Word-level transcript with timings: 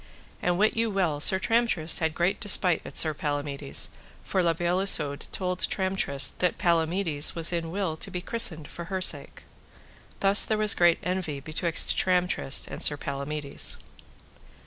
And 0.41 0.57
wit 0.57 0.75
you 0.75 0.89
well 0.89 1.19
Sir 1.19 1.37
Tramtrist 1.37 1.99
had 1.99 2.15
great 2.15 2.39
despite 2.39 2.81
at 2.83 2.97
Sir 2.97 3.13
Palamides, 3.13 3.91
for 4.23 4.41
La 4.41 4.51
Beale 4.53 4.79
Isoud 4.79 5.27
told 5.31 5.59
Tramtrist 5.59 6.39
that 6.39 6.57
Palamides 6.57 7.35
was 7.35 7.53
in 7.53 7.69
will 7.69 7.95
to 7.97 8.09
be 8.09 8.19
christened 8.19 8.67
for 8.67 8.85
her 8.85 8.99
sake. 8.99 9.43
Thus 10.19 10.49
was 10.49 10.73
there 10.73 10.75
great 10.79 10.97
envy 11.03 11.39
betwixt 11.39 11.95
Tramtrist 11.95 12.67
and 12.67 12.81
Sir 12.81 12.97
Palamides. 12.97 13.77